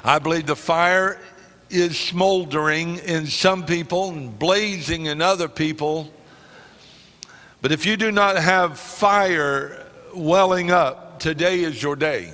[0.04, 1.18] I believe the fire
[1.74, 6.14] is smoldering in some people and blazing in other people.
[7.62, 12.34] But if you do not have fire welling up, today is your day.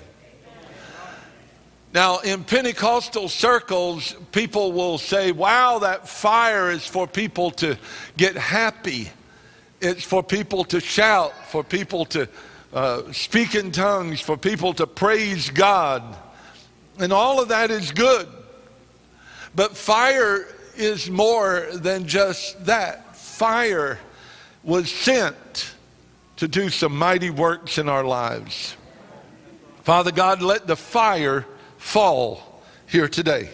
[1.94, 7.78] Now, in Pentecostal circles, people will say, wow, that fire is for people to
[8.18, 9.10] get happy.
[9.80, 12.28] It's for people to shout, for people to
[12.74, 16.04] uh, speak in tongues, for people to praise God.
[17.00, 18.28] And all of that is good.
[19.56, 23.16] But fire is more than just that.
[23.16, 24.00] Fire
[24.64, 25.74] was sent
[26.38, 28.76] to do some mighty works in our lives.
[29.84, 31.46] Father God, let the fire
[31.78, 33.50] fall here today.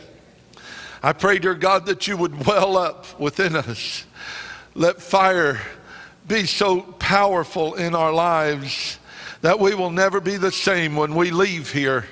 [1.01, 4.05] I pray, dear God, that you would well up within us.
[4.73, 5.61] Let fire
[6.27, 8.97] be so powerful in our lives
[9.41, 12.05] that we will never be the same when we leave here.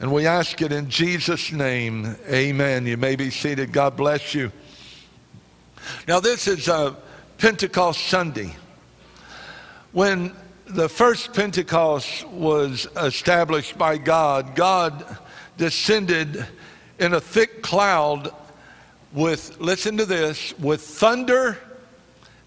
[0.00, 2.16] And we ask it in Jesus' name.
[2.28, 2.86] Amen.
[2.86, 3.72] You may be seated.
[3.72, 4.52] God bless you.
[6.06, 6.96] Now, this is a
[7.38, 8.54] Pentecost Sunday.
[9.90, 15.18] When the first Pentecost was established by God, God
[15.56, 16.46] descended
[17.00, 18.30] in a thick cloud
[19.12, 21.58] with, listen to this, with thunder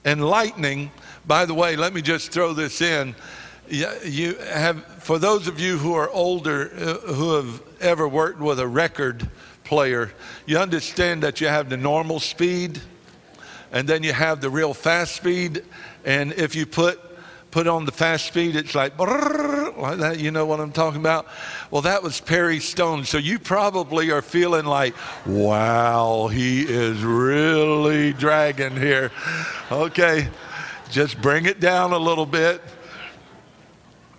[0.06, 0.90] and lightning.
[1.26, 3.14] By the way, let me just throw this in
[3.72, 8.60] you have, for those of you who are older, uh, who have ever worked with
[8.60, 9.30] a record
[9.64, 10.12] player,
[10.46, 12.82] you understand that you have the normal speed
[13.72, 15.64] and then you have the real fast speed.
[16.04, 17.00] And if you put
[17.52, 20.20] put on the fast speed, it's like, like that.
[20.20, 21.28] You know what I'm talking about?
[21.70, 23.04] Well, that was Perry Stone.
[23.04, 24.96] So you probably are feeling like,
[25.26, 29.12] wow, he is really dragging here.
[29.70, 30.30] Okay,
[30.90, 32.62] just bring it down a little bit.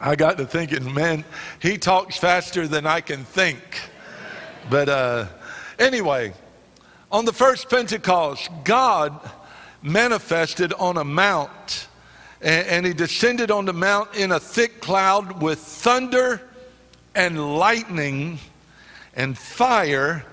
[0.04, 1.24] I got to thinking, man,
[1.60, 3.60] he talks faster than I can think.
[4.68, 5.26] But uh,
[5.78, 6.32] anyway,
[7.12, 9.18] on the first Pentecost, God
[9.80, 11.86] manifested on a mount,
[12.40, 16.40] and, and he descended on the mount in a thick cloud with thunder
[17.14, 18.40] and lightning
[19.14, 20.24] and fire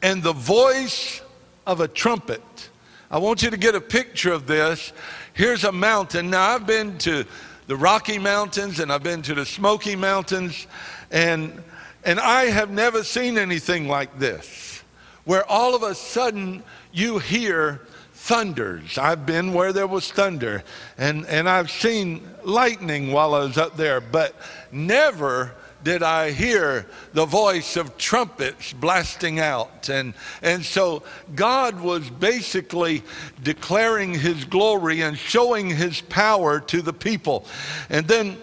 [0.00, 1.20] and the voice
[1.66, 2.70] of a trumpet.
[3.10, 4.94] I want you to get a picture of this.
[5.34, 6.30] Here's a mountain.
[6.30, 7.26] Now, I've been to
[7.68, 10.66] the Rocky Mountains and I've been to the Smoky Mountains,
[11.10, 11.62] and,
[12.02, 14.82] and I have never seen anything like this,
[15.24, 17.82] where all of a sudden you hear
[18.14, 18.96] thunders.
[18.96, 20.64] I've been where there was thunder,
[20.96, 24.34] and, and I've seen lightning while I was up there, but
[24.72, 29.88] never did I hear the voice of trumpets blasting out.
[29.88, 31.02] And, and so
[31.34, 33.02] God was basically
[33.42, 37.46] declaring his glory and showing his power to the people.
[37.90, 38.36] And then,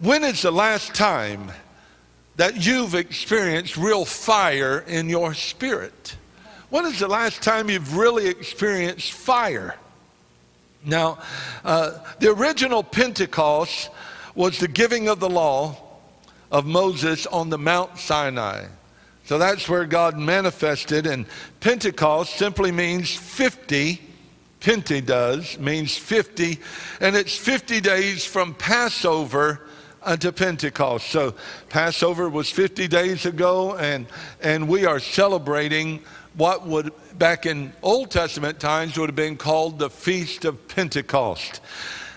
[0.00, 1.50] when is the last time
[2.36, 6.16] that you've experienced real fire in your spirit?
[6.70, 9.74] When is the last time you've really experienced fire?
[10.84, 11.18] Now,
[11.64, 13.90] uh, the original Pentecost
[14.34, 15.87] was the giving of the law
[16.50, 18.66] of Moses on the Mount Sinai.
[19.24, 21.26] So that's where God manifested, and
[21.60, 24.00] Pentecost simply means 50.
[24.60, 26.58] Pente does, means 50,
[27.00, 29.60] and it's 50 days from Passover
[30.02, 31.08] unto Pentecost.
[31.10, 31.34] So
[31.68, 34.06] Passover was 50 days ago, and,
[34.40, 36.02] and we are celebrating
[36.34, 41.60] what would, back in Old Testament times, would have been called the Feast of Pentecost.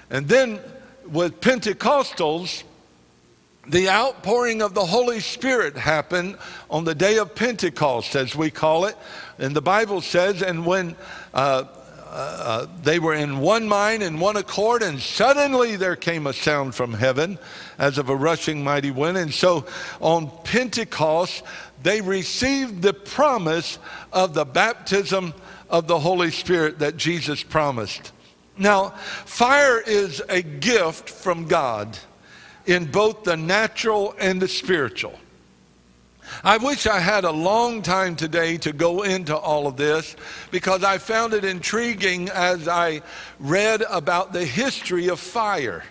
[0.09, 0.59] And then
[1.09, 2.63] with Pentecostals,
[3.67, 6.37] the outpouring of the Holy Spirit happened
[6.69, 8.97] on the day of Pentecost, as we call it.
[9.37, 10.95] And the Bible says, and when
[11.33, 11.65] uh,
[12.11, 16.75] uh, they were in one mind and one accord, and suddenly there came a sound
[16.75, 17.37] from heaven
[17.77, 19.17] as of a rushing mighty wind.
[19.17, 19.65] And so
[20.01, 21.43] on Pentecost,
[21.83, 23.79] they received the promise
[24.11, 25.33] of the baptism
[25.69, 28.11] of the Holy Spirit that Jesus promised.
[28.57, 28.89] Now,
[29.25, 31.97] fire is a gift from God
[32.65, 35.17] in both the natural and the spiritual.
[36.43, 40.15] I wish I had a long time today to go into all of this
[40.49, 43.01] because I found it intriguing as I
[43.39, 45.83] read about the history of fire.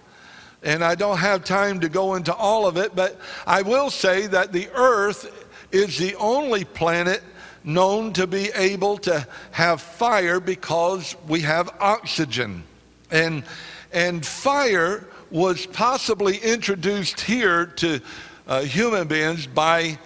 [0.63, 4.27] And I don't have time to go into all of it, but I will say
[4.29, 7.23] that the earth is the only planet
[7.63, 12.65] known to be able to have fire because we have oxygen.
[13.11, 13.45] And,
[13.93, 18.01] and fire was possibly introduced here to
[18.47, 19.99] uh, human beings by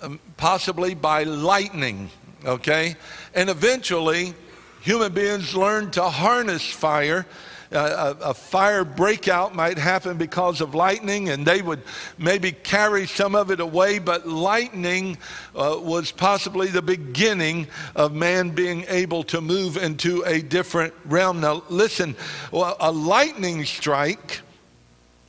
[0.00, 2.10] um, possibly by lightning,
[2.44, 2.94] okay?
[3.34, 4.34] And eventually,
[4.80, 7.26] human beings learned to harness fire
[7.70, 11.82] a, a, fire breakout might happen because of lightning, and they would
[12.16, 13.98] maybe carry some of it away.
[13.98, 15.18] But lightning
[15.54, 21.40] uh, was possibly the beginning of man being able to move into a different realm.
[21.40, 22.16] Now, listen,
[22.52, 24.40] a lightning strike.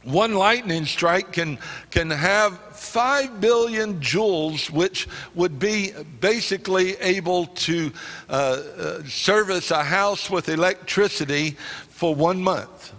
[0.04, 1.60] One lightning strike can,
[1.92, 5.92] can have 5 billion joules, which would be
[6.22, 7.92] basically able to
[8.30, 11.58] uh, uh, service a house with electricity
[12.00, 12.94] for one month.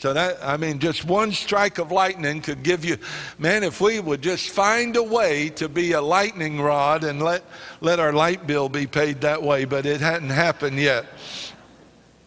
[0.00, 2.98] So that, I mean, just one strike of lightning could give you,
[3.38, 7.42] man, if we would just find a way to be a lightning rod and let,
[7.80, 11.06] let our light bill be paid that way, but it hadn't happened yet.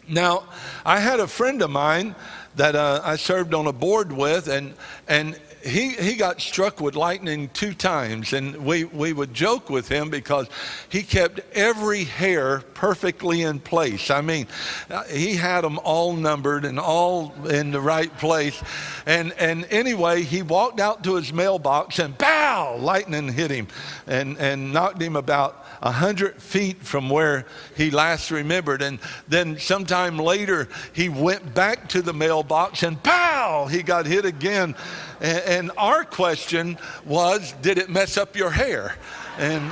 [0.08, 0.42] Now,
[0.84, 2.16] I had a friend of mine
[2.56, 4.74] that uh, I served on a board with, and,
[5.06, 9.88] and he, he got struck with lightning two times, and we, we would joke with
[9.88, 10.48] him because
[10.88, 14.10] he kept every hair perfectly in place.
[14.10, 14.46] I mean,
[14.90, 18.60] uh, he had them all numbered and all in the right place.
[19.06, 23.68] And, and anyway, he walked out to his mailbox and bow, lightning hit him
[24.06, 27.44] and, and knocked him about a hundred feet from where
[27.76, 28.82] he last remembered.
[28.82, 28.98] And
[29.28, 34.74] then sometime later, he went back to the mailbox and pow, he got hit again.
[35.22, 38.96] And, our question was, did it mess up your hair?
[39.38, 39.70] And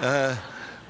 [0.00, 0.36] uh,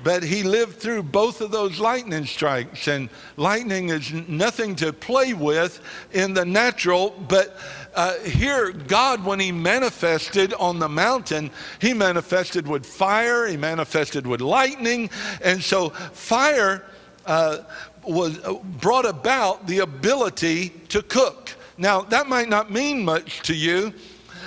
[0.02, 5.34] but he lived through both of those lightning strikes and lightning is nothing to play
[5.34, 5.81] with
[6.12, 7.58] in the natural but
[7.94, 11.50] uh, here god when he manifested on the mountain
[11.81, 15.11] he manifested with fire he manifested with lightning
[15.43, 16.85] and so fire
[17.26, 17.59] uh,
[18.04, 23.54] was uh, brought about the ability to cook now that might not mean much to
[23.54, 23.92] you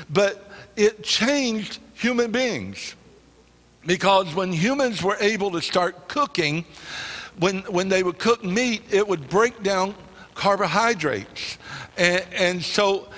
[0.09, 2.95] but it changed human beings
[3.85, 6.65] because when humans were able to start cooking,
[7.39, 9.95] when, when they would cook meat, it would break down
[10.35, 11.57] carbohydrates.
[11.97, 13.09] And, and so,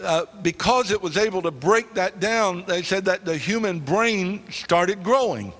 [0.00, 4.44] uh, because it was able to break that down, they said that the human brain
[4.50, 5.52] started growing.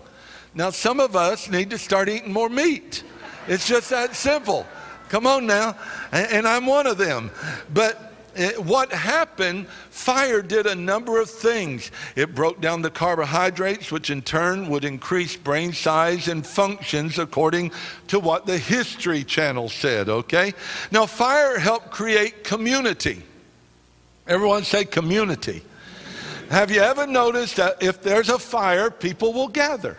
[0.54, 3.02] Now, some of us need to start eating more meat.
[3.48, 4.66] It's just that simple.
[5.12, 5.76] Come on now.
[6.10, 7.30] And, I'm one of them.
[7.74, 11.90] But Eh, what happened, fire did a number of things.
[12.16, 17.72] It broke down the carbohydrates, which in turn would increase brain size and functions according
[18.08, 20.54] to what the History Channel said, okay?
[20.90, 23.22] Now, fire helped create community.
[24.26, 25.62] Everyone say community.
[26.48, 29.98] Have you ever noticed that if there's a fire, people will gather?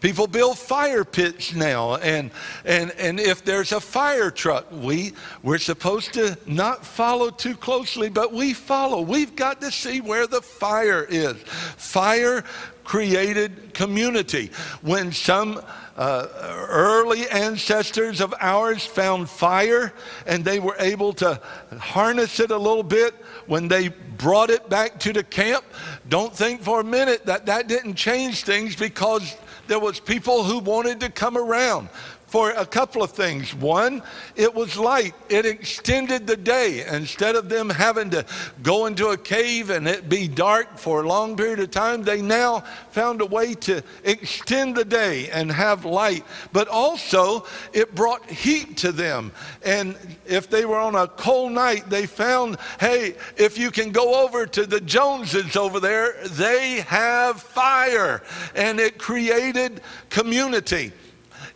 [0.00, 2.30] People build fire pits now, and,
[2.64, 8.08] and, and if there's a fire truck, we, we're supposed to not follow too closely,
[8.08, 9.02] but we follow.
[9.02, 11.36] We've got to see where the fire is.
[11.76, 12.44] Fire
[12.84, 14.50] created community.
[14.82, 15.60] When some
[16.00, 19.92] uh, early ancestors of ours found fire
[20.26, 21.38] and they were able to
[21.78, 23.12] harness it a little bit.
[23.46, 25.62] When they brought it back to the camp,
[26.08, 30.60] don't think for a minute that that didn't change things because there was people who
[30.60, 31.90] wanted to come around
[32.30, 33.52] for a couple of things.
[33.52, 34.02] One,
[34.36, 35.14] it was light.
[35.28, 36.86] It extended the day.
[36.86, 38.24] Instead of them having to
[38.62, 42.22] go into a cave and it be dark for a long period of time, they
[42.22, 42.60] now
[42.92, 46.24] found a way to extend the day and have light.
[46.52, 49.32] But also, it brought heat to them.
[49.64, 54.24] And if they were on a cold night, they found, hey, if you can go
[54.24, 58.22] over to the Joneses over there, they have fire.
[58.54, 60.92] And it created community.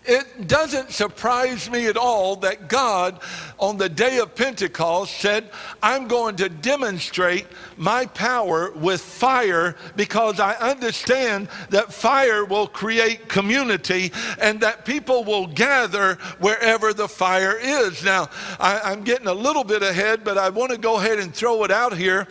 [0.06, 3.20] It doesn't surprise me at all that God,
[3.58, 5.50] on the day of Pentecost, said,
[5.82, 7.46] I'm going to demonstrate
[7.78, 15.24] my power with fire because I understand that fire will create community and that people
[15.24, 18.04] will gather wherever the fire is.
[18.04, 18.28] Now,
[18.60, 21.64] I, am getting a little bit ahead, but I want to go ahead and throw
[21.64, 22.28] it out here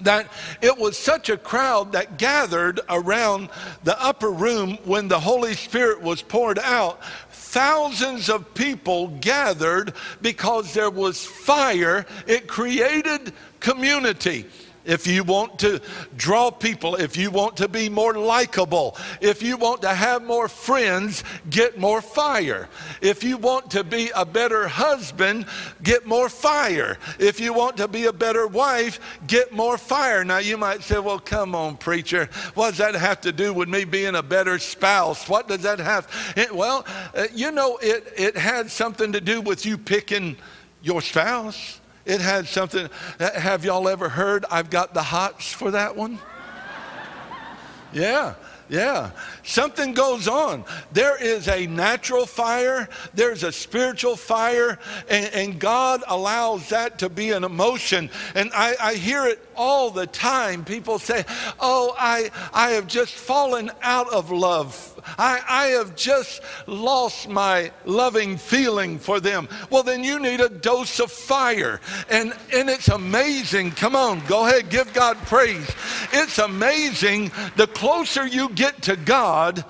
[0.00, 3.48] that it was such a crowd that gathered around
[3.84, 7.02] the upper room when the Holy Spirit was poured out.
[7.30, 12.04] Thousands of people gathered because there was fire.
[12.26, 14.46] It created community
[14.86, 15.80] if you want to
[16.16, 20.48] draw people, if you want to be more likable, if you want to have more
[20.48, 22.68] friends, get more fire.
[23.00, 25.46] If you want to be a better husband,
[25.82, 26.98] get more fire.
[27.18, 30.24] If you want to be a better wife, get more fire.
[30.24, 32.28] Now you might say, well, come on, preacher.
[32.54, 35.28] What does that have to do with me being a better spouse?
[35.28, 36.08] What does that have?
[36.36, 40.36] It, well, uh, you know, it, it had something to do with you picking
[40.82, 41.80] your spouse.
[42.06, 42.88] It had something.
[43.18, 46.18] Have y'all ever heard I've got the hots for that one?
[47.92, 48.34] Yeah.
[48.68, 49.10] Yeah,
[49.44, 50.64] something goes on.
[50.92, 57.08] There is a natural fire, there's a spiritual fire, and, and God allows that to
[57.08, 58.10] be an emotion.
[58.34, 60.64] And I, I, hear it all the time.
[60.64, 61.24] People say,
[61.60, 67.72] Oh, I, I have just fallen out of love I, I have just lost my
[67.84, 69.48] loving feeling for them.
[69.70, 71.80] Well, then you need a dose of fire.
[72.10, 73.72] And, and it's amazing.
[73.72, 75.68] Come on, go ahead, give God praise.
[76.12, 77.30] It's amazing.
[77.56, 79.64] The closer you get to God,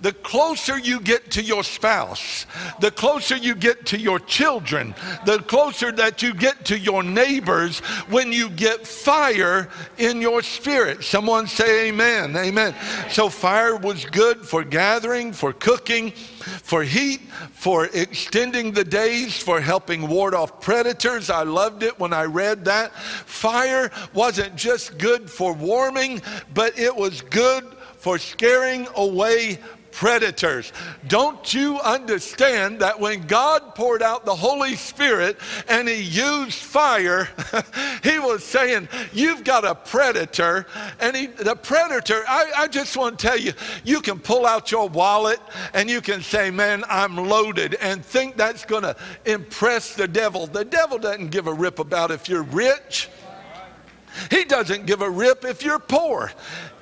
[0.00, 2.46] the closer you get to your spouse,
[2.80, 7.80] the closer you get to your children, the closer that you get to your neighbors
[8.08, 11.04] when you get fire in your spirit.
[11.04, 12.36] Someone say amen.
[12.36, 12.74] Amen.
[13.10, 17.20] So fire was good for gathering, for cooking, for heat,
[17.52, 21.30] for extending the days, for helping ward off predators.
[21.30, 22.94] I loved it when I read that.
[22.94, 27.73] Fire wasn't just good for warming, but it was good
[28.04, 29.58] for scaring away
[29.90, 30.74] predators.
[31.08, 35.38] Don't you understand that when God poured out the Holy Spirit
[35.70, 37.30] and He used fire,
[38.02, 40.66] He was saying, You've got a predator.
[41.00, 44.70] And he, the predator, I, I just want to tell you, you can pull out
[44.70, 45.40] your wallet
[45.72, 48.94] and you can say, Man, I'm loaded, and think that's going to
[49.24, 50.46] impress the devil.
[50.46, 53.08] The devil doesn't give a rip about if you're rich.
[54.30, 56.30] He doesn't give a rip if you're poor.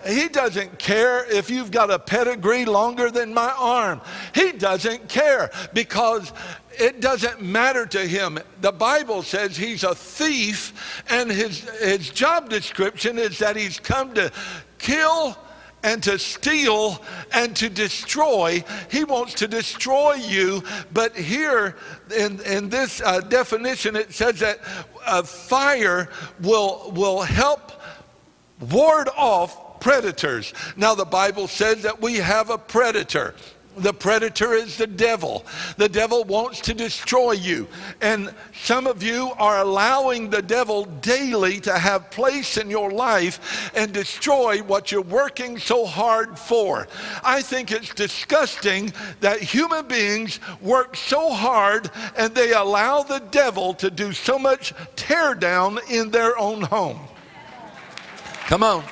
[0.06, 4.00] He doesn't care if you've got a pedigree longer than my arm.
[4.35, 6.32] He doesn't care because
[6.78, 8.38] it doesn't matter to him.
[8.61, 14.14] The Bible says he's a thief, and his, his job description is that he's come
[14.14, 14.32] to
[14.78, 15.37] kill
[15.85, 18.64] and to steal and to destroy.
[18.90, 20.62] He wants to destroy you.
[20.92, 21.76] But here
[22.16, 24.61] in, in this uh, definition, it says that
[25.04, 26.09] uh, fire
[26.40, 27.73] will, will help
[28.71, 30.55] ward off predators.
[30.77, 33.35] Now, the Bible says that we have a predator.
[33.77, 35.45] The predator is the devil.
[35.77, 37.67] The devil wants to destroy you.
[38.01, 43.73] And some of you are allowing the devil daily to have place in your life
[43.75, 46.87] and destroy what you're working so hard for.
[47.25, 53.75] I think it's disgusting that human beings work so hard and they allow the devil
[53.75, 57.01] to do so much tear down in their own home.
[58.47, 58.85] Come on.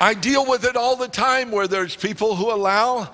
[0.00, 3.10] I deal with it all the time where there's people who allow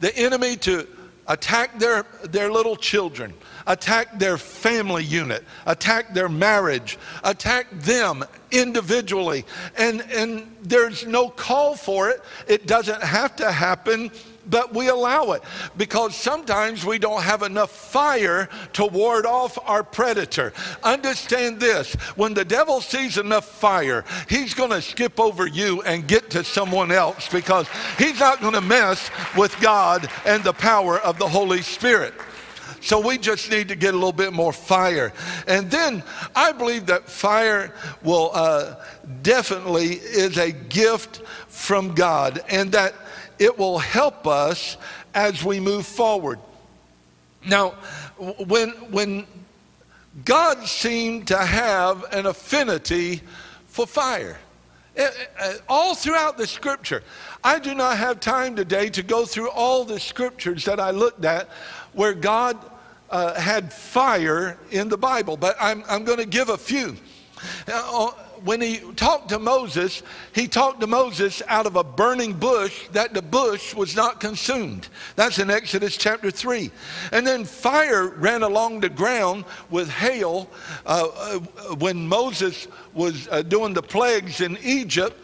[0.00, 0.86] the enemy to
[1.28, 3.34] attack their, their little children,
[3.66, 9.44] attack their family unit, attack their marriage, attack them individually.
[9.76, 12.22] And, and there's no call for it.
[12.48, 14.10] It doesn't have to happen
[14.48, 15.42] but we allow it
[15.76, 20.52] because sometimes we don't have enough fire to ward off our predator.
[20.82, 26.06] Understand this when the devil sees enough fire, he's going to skip over you and
[26.06, 30.98] get to someone else because he's not going to mess with God and the power
[31.00, 32.14] of the Holy Spirit.
[32.80, 35.12] So we just need to get a little bit more fire.
[35.46, 36.02] And then
[36.34, 38.76] I believe that fire will uh,
[39.22, 42.94] definitely is a gift from God and that
[43.38, 44.76] it will help us
[45.14, 46.38] as we move forward.
[47.46, 47.70] Now,
[48.46, 49.26] when, when
[50.24, 53.22] God seemed to have an affinity
[53.66, 54.38] for fire,
[54.96, 57.02] eh, eh, eh, all throughout the scripture,
[57.44, 61.24] I do not have time today to go through all the scriptures that I looked
[61.24, 61.48] at
[61.92, 62.58] where God
[63.10, 66.96] uh, had fire in the Bible, but I'm, I'm going to give a few.
[67.66, 68.10] Uh,
[68.44, 70.02] when he talked to Moses,
[70.34, 74.88] he talked to Moses out of a burning bush that the bush was not consumed.
[75.16, 76.70] That's in Exodus chapter 3.
[77.12, 80.48] And then fire ran along the ground with hail
[80.86, 81.38] uh, uh,
[81.76, 85.16] when Moses was uh, doing the plagues in Egypt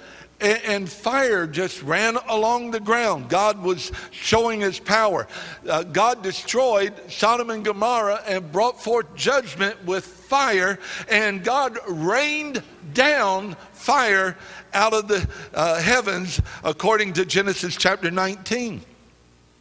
[0.44, 3.28] and, fire just ran along the ground.
[3.28, 5.26] God was showing his power.
[5.68, 12.62] Uh, God destroyed Sodom and Gomorrah and brought forth judgment with fire, and God rained
[12.92, 14.36] down fire
[14.72, 18.82] out of the uh, heavens, according to Genesis chapter 19.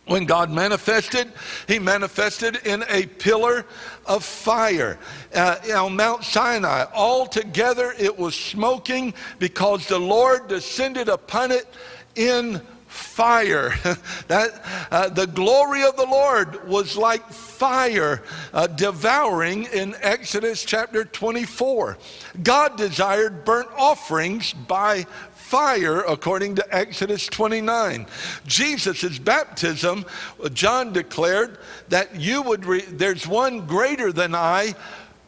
[0.05, 1.31] When God manifested,
[1.67, 3.65] He manifested in a pillar
[4.05, 4.99] of fire
[5.33, 6.85] uh, on Mount Sinai.
[6.93, 11.67] Altogether, it was smoking because the Lord descended upon it
[12.15, 12.61] in
[12.93, 13.73] fire.
[14.27, 18.21] that uh, the glory of the Lord was like fire
[18.53, 21.97] uh, devouring in Exodus chapter 24.
[22.43, 25.05] God desired burnt offerings by
[25.53, 28.07] fire, according to Exodus 29.
[28.47, 30.03] Jesus' baptism,
[30.51, 34.73] John declared that you would, re- there's one greater than I.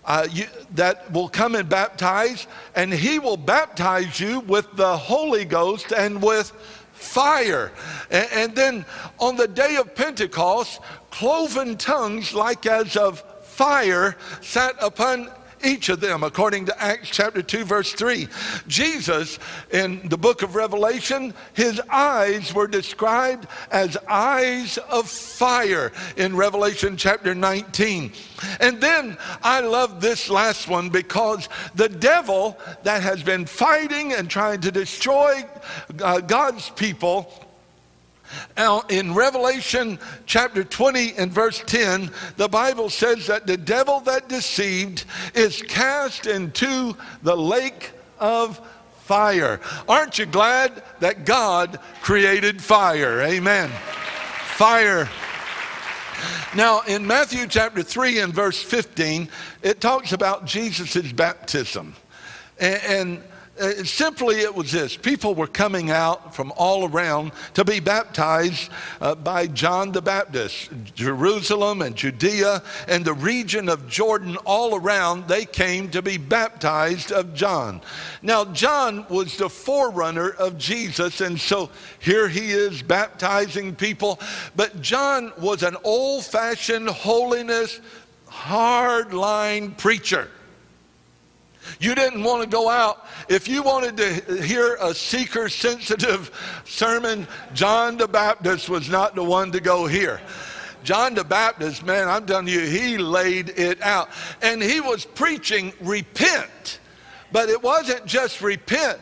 [0.04, 5.46] Uh, you, that will come and baptize, and he will baptize you with the Holy
[5.46, 6.52] Ghost and with
[6.94, 7.72] fire.
[8.10, 8.86] And, and, then
[9.20, 10.80] on the day of Pentecost,
[11.12, 15.30] cloven tongues like as of fire sat upon
[15.66, 18.28] each of them, according to Acts chapter 2, verse 3.
[18.68, 19.40] Jesus,
[19.72, 26.98] in the book of Revelation, his eyes were described as eyes of fire in Revelation
[26.98, 28.12] chapter 19.
[28.60, 34.30] And then I love this last one because the devil that has been fighting and
[34.30, 35.44] trying to destroy
[36.02, 37.45] uh, God's people
[38.58, 44.30] now, in Revelation chapter 20 and verse 10, the Bible says that the devil that
[44.30, 48.60] deceived is cast into the lake of
[49.04, 49.60] fire.
[49.88, 53.22] Aren't you glad that God created fire?
[53.22, 53.70] Amen.
[54.56, 55.10] Fire.
[56.56, 59.30] Now, in Matthew chapter 3 and verse 15,
[59.62, 61.94] it talks about Jesus' baptism.
[62.58, 63.24] And, and
[63.60, 68.70] uh, simply, it was this people were coming out from all around to be baptized
[69.00, 70.70] uh, by John the Baptist.
[70.94, 77.14] Jerusalem and Judea and the region of Jordan, all around, they came to be baptized
[77.14, 77.82] of John.
[78.22, 84.20] Now, John was the forerunner of Jesus, and so here he is baptizing people.
[84.56, 87.80] But John was an old fashioned holiness,
[88.28, 90.30] hard line preacher.
[91.80, 93.06] You didn't want to go out.
[93.30, 96.32] If you wanted to hear a seeker sensitive
[96.66, 100.22] sermon, John the Baptist was not the one to go hear.
[100.84, 104.10] John the Baptist, man, I'm telling you, he laid it out.
[104.42, 106.80] And he was preaching, repent.
[107.32, 109.00] But it wasn't just repent.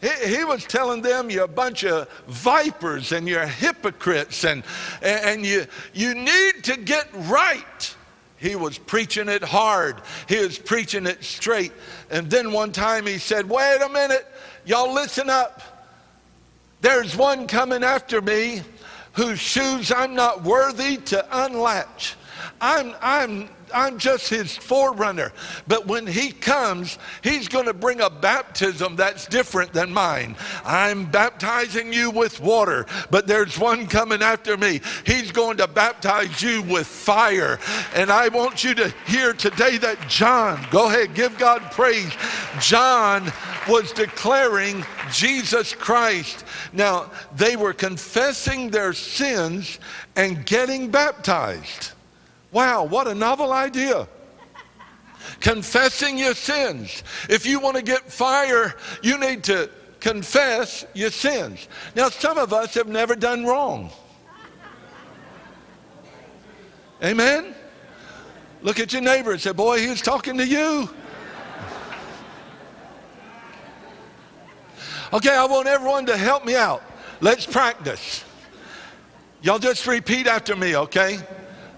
[0.00, 4.62] He, he was telling them you're a bunch of vipers and you're hypocrites and,
[5.02, 7.96] and you, you need to get right.
[8.36, 10.02] He was preaching it hard.
[10.28, 11.72] He was preaching it straight.
[12.10, 14.26] And then one time he said, Wait a minute,
[14.64, 15.62] y'all listen up.
[16.80, 18.62] There's one coming after me
[19.12, 22.16] whose shoes I'm not worthy to unlatch.
[22.60, 25.32] I'm, I'm I'm just his forerunner.
[25.66, 30.36] But when he comes, he's going to bring a baptism that's different than mine.
[30.64, 34.80] I'm baptizing you with water, but there's one coming after me.
[35.04, 37.58] He's going to baptize you with fire.
[37.94, 42.12] And I want you to hear today that John, go ahead, give God praise.
[42.60, 43.32] John
[43.68, 46.44] was declaring Jesus Christ.
[46.72, 49.80] Now, they were confessing their sins
[50.16, 51.92] and getting baptized.
[52.54, 54.08] Wow, what a novel idea.
[55.40, 57.02] confessing your sins.
[57.28, 61.66] If you want to get fire, you need to confess your sins.
[61.96, 63.90] Now, some of us have never done wrong.
[67.02, 67.54] Amen?
[68.62, 70.88] Look at your neighbor and say, Boy, he was talking to you.
[75.12, 76.82] Okay, I want everyone to help me out.
[77.20, 78.24] Let's practice.
[79.42, 81.18] Y'all just repeat after me, okay?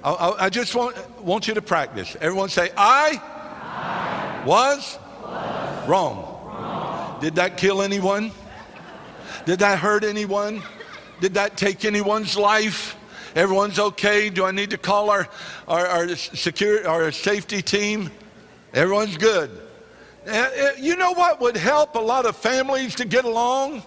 [0.04, 2.16] I, I, just want, want you to practice.
[2.20, 6.16] Everyone say, I, I was, was wrong.
[6.44, 7.20] wrong.
[7.20, 8.30] Did that kill anyone?
[9.46, 10.62] Did that hurt anyone?
[11.20, 12.96] Did that take anyone's life?
[13.35, 14.30] Everyone's okay.
[14.30, 15.28] Do I need to call our,
[15.68, 18.11] our, our security, our safety team?
[18.72, 19.50] Everyone's good.
[20.26, 23.82] Uh, you know what would help a lot of families to get along?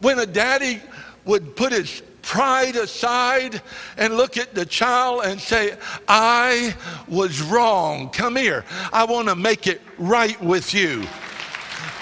[0.00, 0.80] When a daddy
[1.24, 3.60] would put his pride aside
[3.96, 6.76] and look at the child and say, I
[7.08, 8.08] was wrong.
[8.10, 8.64] Come here.
[8.92, 11.02] I want to make it right with you.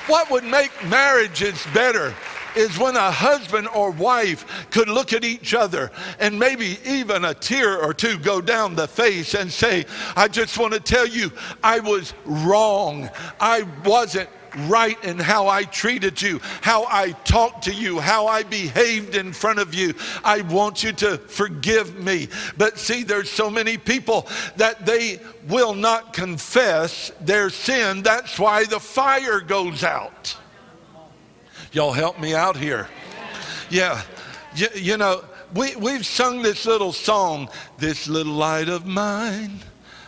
[0.07, 2.15] What would make marriages better
[2.55, 7.33] is when a husband or wife could look at each other and maybe even a
[7.33, 11.33] tear or two go down the face and say, I just want to tell you,
[11.65, 13.09] I was wrong.
[13.41, 14.29] I wasn't
[14.67, 19.33] right in how I treated you, how I talked to you, how I behaved in
[19.33, 19.95] front of you.
[20.25, 22.29] I want you to forgive me.
[22.57, 28.03] But see, there's so many people that they will not confess their sin.
[28.03, 30.37] That's why the fire goes out.
[31.73, 32.89] Y'all help me out here.
[33.71, 34.03] Yeah,
[34.55, 35.23] you, you know,
[35.55, 39.61] we, we've sung this little song, This Little Light of Mine,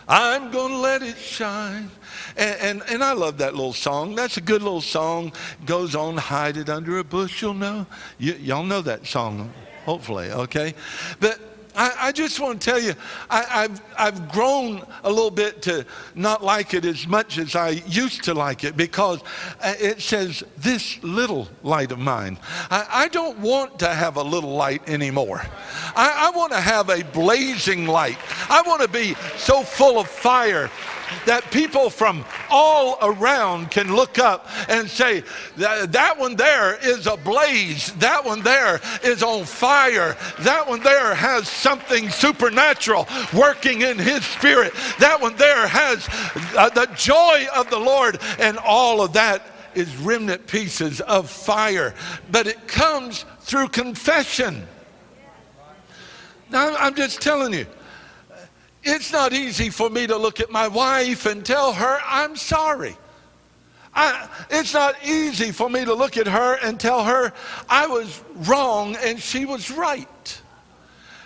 [0.07, 1.89] I'm gonna let it shine.
[2.41, 4.15] And, and, and, I love that little song.
[4.15, 5.31] That's a good little song.
[5.67, 7.53] Goes on, hide it under a bushel.
[7.53, 7.85] No,
[8.17, 9.53] you, y'all know that song,
[9.85, 10.73] hopefully, okay?
[11.19, 11.39] But
[11.75, 12.95] I, I, just want to tell you,
[13.29, 17.69] I, have I've grown a little bit to not like it as much as I
[17.69, 19.21] used to like it because
[19.61, 22.39] uh, it says, This little light of mine.
[22.71, 25.43] I, I don't want to have a little light anymore.
[25.95, 28.17] I, I want to have a blazing light.
[28.49, 30.71] I want to be so full of fire
[31.25, 35.23] that people from all around can look up and say,
[35.57, 37.91] that, one there is ablaze.
[37.93, 40.17] That one there is on fire.
[40.39, 44.73] That one there has something supernatural working in his spirit.
[44.99, 46.07] That one there has
[46.57, 49.43] uh, the joy of the Lord, and all of that
[49.73, 51.93] is remnant pieces of fire.
[52.29, 54.67] But it comes through confession.
[56.49, 57.65] Now, I'm just telling you,
[58.83, 62.95] it's not easy for me to look at my wife and tell her I'm sorry.
[63.93, 67.33] I, it's not easy for me to look at her and tell her
[67.69, 70.41] I was wrong and she was right.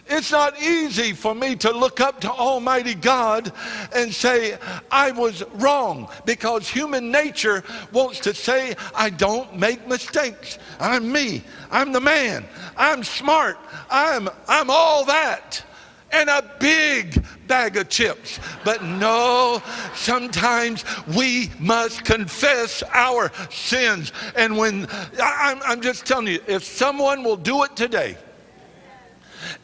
[0.08, 3.52] It's not easy for me to look up to Almighty God
[3.96, 4.56] and say,
[4.92, 10.60] I was wrong, because human nature wants to say, I don't make mistakes.
[10.80, 11.44] I'm me.
[11.72, 12.46] I'm the man.
[12.78, 13.58] I'm smart.
[13.90, 15.64] I'm, I'm all that
[16.12, 18.40] and a big bag of chips.
[18.64, 19.62] But no,
[19.94, 24.12] sometimes we must confess our sins.
[24.36, 24.88] And when
[25.22, 28.18] I'm, I'm just telling you, if someone will do it today,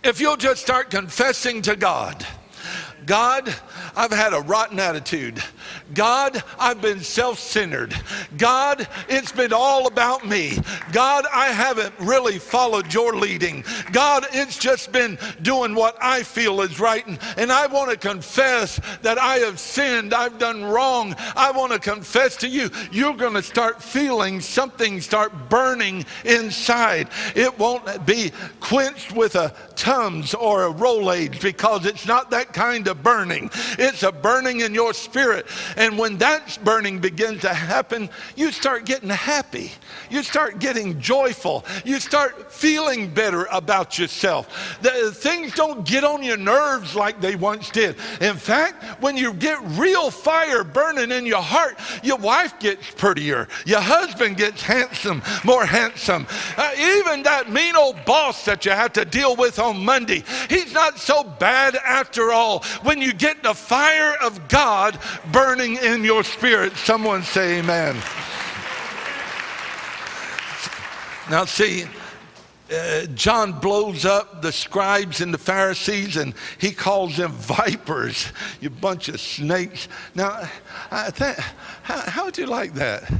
[0.04, 2.25] if you'll just start confessing to God,
[3.06, 3.54] God,
[3.95, 5.41] I've had a rotten attitude.
[5.93, 7.95] God, I've been self centered.
[8.38, 10.58] God, it's been all about me.
[10.91, 13.63] God, I haven't really followed your leading.
[13.91, 17.06] God, it's just been doing what I feel is right.
[17.38, 20.13] And, I want to confess that I have sinned.
[20.13, 21.13] I've done wrong.
[21.36, 22.69] I want to confess to you.
[22.93, 27.10] You're going to start feeling something start burning inside.
[27.36, 32.88] It won't be quenched with a Tums or a Rolaids because it's not that kind
[32.88, 33.49] of burning.
[33.80, 35.47] It's a burning in your spirit.
[35.82, 39.72] And when that burning begins to happen, you start getting happy.
[40.12, 41.65] You start getting joyful.
[41.84, 44.78] You start feeling better about yourself.
[44.84, 47.96] The, things don't get on your nerves like they once did.
[48.22, 53.48] In fact, when you get real fire burning in your heart, your wife gets prettier.
[53.65, 56.28] Your husband gets handsome, more handsome.
[56.58, 60.74] Uh, even that mean old boss that you have to deal with on Monday, he's
[60.74, 62.60] not so bad after all.
[62.84, 65.00] When you get the fire of God
[65.32, 67.96] burning in your spirit, someone say amen.
[71.30, 71.86] Now, see,
[72.72, 78.70] uh, John blows up the scribes and the Pharisees and he calls them vipers, you
[78.70, 79.88] bunch of snakes.
[80.16, 80.50] Now,
[80.90, 81.38] th-
[81.84, 83.12] how, how would you like that?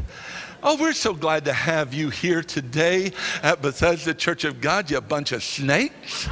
[0.64, 3.12] Oh, we're so glad to have you here today
[3.44, 6.30] at Bethesda Church of God, you bunch of snakes.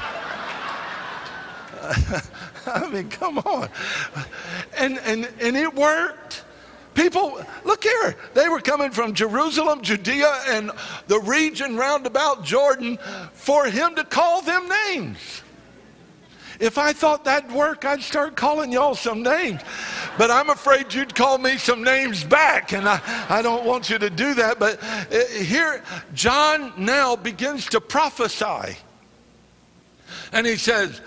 [2.68, 3.70] I mean, come on.
[4.78, 6.44] And, and, and it worked.
[6.94, 10.72] People, look here, they were coming from Jerusalem, Judea, and
[11.08, 12.98] the region round about Jordan
[13.32, 15.42] for him to call them names.
[16.60, 19.62] If I thought that'd work, I'd start calling y'all some names.
[20.18, 23.98] But I'm afraid you'd call me some names back, and I, I don't want you
[23.98, 24.60] to do that.
[24.60, 25.82] But uh, here,
[26.14, 28.78] John now begins to prophesy.
[30.34, 31.00] And he says,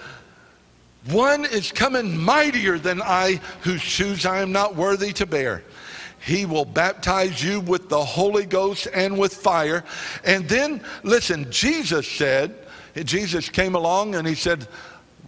[1.10, 5.64] One is coming mightier than I, whose shoes I am not worthy to bear.
[6.24, 9.82] He will baptize you with the Holy Ghost and with fire.
[10.24, 12.54] And then, listen, Jesus said,
[12.94, 14.68] Jesus came along and he said,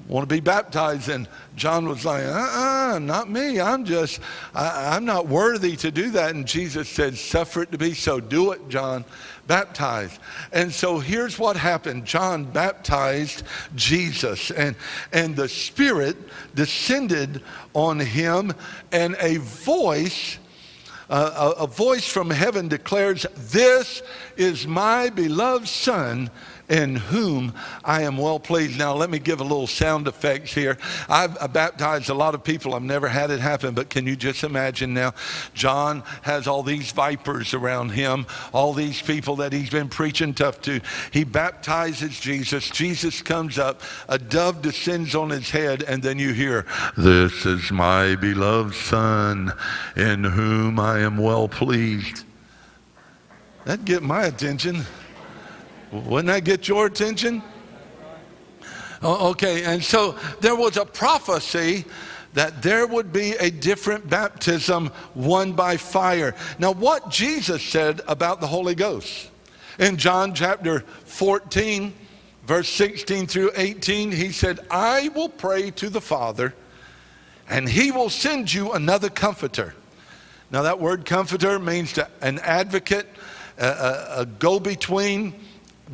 [0.07, 1.09] want to be baptized.
[1.09, 3.61] And John was like, uh-uh, not me.
[3.61, 4.21] I'm just,
[4.55, 6.35] I, I'm not worthy to do that.
[6.35, 8.21] And Jesus said, suffer it to be so.
[8.21, 9.05] Do it, John.
[9.47, 10.19] Baptize.
[10.53, 12.05] And so here's what happened.
[12.05, 13.43] John baptized
[13.75, 14.77] Jesus and,
[15.13, 16.17] and the Spirit
[16.55, 17.43] descended
[17.75, 18.53] on him
[18.93, 20.39] and a voice
[21.11, 24.03] uh, a, a voice from heaven declares, This
[24.37, 26.31] is my beloved Son
[26.69, 27.53] in whom
[27.85, 28.79] I am well pleased.
[28.79, 30.79] Now, let me give a little sound effects here.
[31.09, 32.75] I've, baptized a lot of people.
[32.75, 35.13] I've never had it happen, but can you just imagine now?
[35.53, 40.61] John has all these vipers around him, all these people that he's been preaching tough
[40.63, 40.81] to.
[41.13, 42.71] He baptizes Jesus.
[42.71, 47.71] Jesus comes up, a dove descends on his head, and then you hear, This is
[47.71, 49.53] my beloved Son
[49.97, 52.25] in whom I am well pleased.
[53.65, 54.85] That'd get my attention.
[55.95, 57.41] Wouldn't that get your attention?
[59.01, 61.85] Okay, and so there was a prophecy
[62.33, 66.35] that there would be a different baptism, one by fire.
[66.59, 69.31] Now, what Jesus said about the Holy Ghost
[69.79, 71.95] in John chapter 14,
[72.45, 76.55] verse 16 through 18, he said, I will pray to the Father,
[77.49, 79.75] and he will send you another comforter.
[80.51, 83.07] Now, that word comforter means an advocate,
[83.59, 85.35] a, a, a go between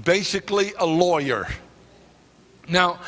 [0.04, 1.46] basically a lawyer.
[2.68, 3.00] Now,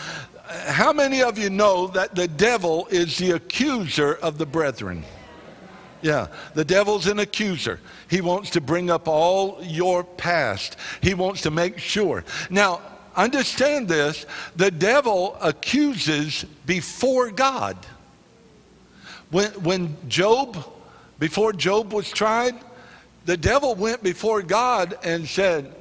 [0.67, 5.05] how many of you know that the devil is the accuser of the brethren?
[6.03, 7.79] Yeah, the devil's an accuser.
[8.11, 10.77] He wants to bring up all your past.
[11.01, 12.25] He wants to make sure.
[12.51, 12.83] Now,
[13.15, 17.77] understand this the devil accuses before God.
[19.31, 20.63] When, when Job,
[21.19, 22.57] before Job was tried,
[23.25, 25.73] the devil went before God and said,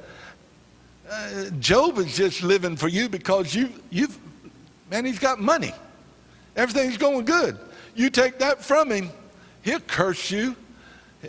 [1.12, 4.18] uh, Job is just living for you because you, you've,
[4.90, 5.72] man, he's got money.
[6.56, 7.58] Everything's going good.
[7.94, 9.10] You take that from him,
[9.62, 10.56] he'll curse you.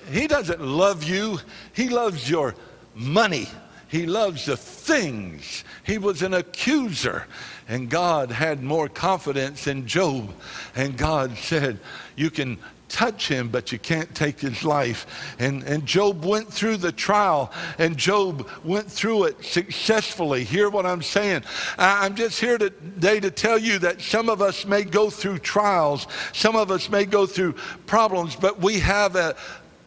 [0.10, 1.40] He doesn't love you,
[1.74, 2.56] he loves your
[2.96, 3.48] money.
[3.88, 5.64] He loves the things.
[5.84, 7.28] He was an accuser.
[7.68, 10.34] And God had more confidence in Job.
[10.76, 11.80] And God said,
[12.16, 12.58] You can
[12.94, 15.36] touch him, but you can't take his life.
[15.40, 20.44] And, and Job went through the trial, and Job went through it successfully.
[20.44, 21.44] Hear what I'm saying?
[21.80, 26.06] I'm just here today to tell you that some of us may go through trials,
[26.34, 27.54] some of us may go through
[27.88, 29.36] problems, but we have a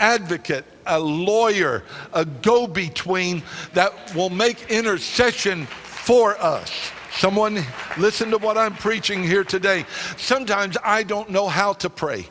[0.01, 3.43] advocate, a lawyer, a go between
[3.73, 6.91] that will make intercession for us.
[7.13, 7.65] Someone
[7.97, 9.87] listen to what I'm preaching here today.
[10.19, 12.29] Sometimes I don't know how to pray.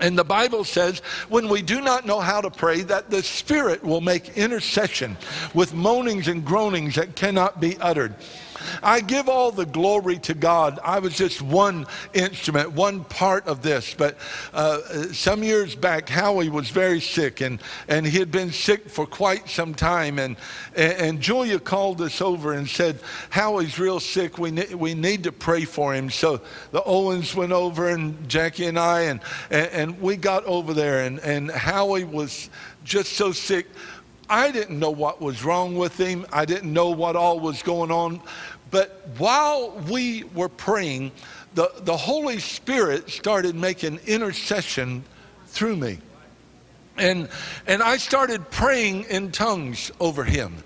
[0.00, 3.82] And the Bible says when we do not know how to pray, that the Spirit
[3.82, 5.16] will make intercession
[5.54, 8.14] with moanings and groanings that cannot be uttered.
[8.82, 10.78] I give all the glory to God.
[10.82, 13.94] I was just one instrument, one part of this.
[13.94, 14.18] But
[14.52, 14.80] uh,
[15.12, 19.48] some years back, Howie was very sick, and, and he had been sick for quite
[19.48, 20.18] some time.
[20.18, 20.36] And,
[20.74, 23.00] and Julia called us over and said,
[23.30, 24.38] Howie's real sick.
[24.38, 26.10] We, ne- we need to pray for him.
[26.10, 30.74] So the Owens went over, and Jackie and I, and, and, and we got over
[30.74, 31.04] there.
[31.04, 32.50] And, and Howie was
[32.84, 33.66] just so sick.
[34.28, 36.26] I didn't know what was wrong with him.
[36.32, 38.20] I didn't know what all was going on.
[38.70, 41.12] But while we were praying,
[41.54, 45.04] the, the Holy Spirit started making intercession
[45.48, 45.98] through me.
[46.96, 47.28] And,
[47.66, 50.62] and I started praying in tongues over him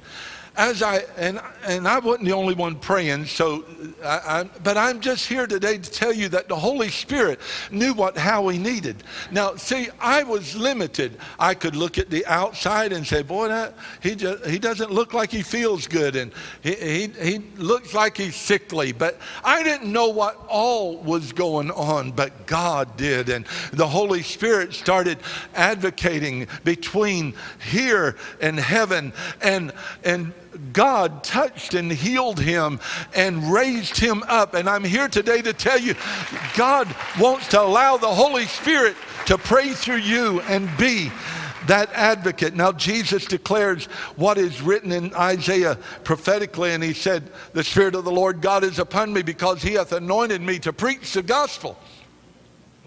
[0.58, 3.64] as I and and I wasn't the only one praying, so
[4.04, 7.38] I, I, but I'm just here today to tell you that the Holy Spirit
[7.70, 9.04] knew what Howie needed.
[9.30, 11.18] Now, see, I was limited.
[11.38, 15.14] I could look at the outside and say, "Boy, that he just he doesn't look
[15.14, 19.92] like he feels good, and he he, he looks like he's sickly." But I didn't
[19.92, 25.18] know what all was going on, but God did, and the Holy Spirit started
[25.54, 30.32] advocating between here and heaven, and and
[30.72, 32.80] God touched and healed him
[33.14, 34.54] and raised him up.
[34.54, 35.94] And I'm here today to tell you
[36.56, 41.10] God wants to allow the Holy Spirit to pray through you and be
[41.66, 42.54] that advocate.
[42.54, 48.04] Now, Jesus declares what is written in Isaiah prophetically, and he said, The Spirit of
[48.04, 51.78] the Lord God is upon me because he hath anointed me to preach the gospel.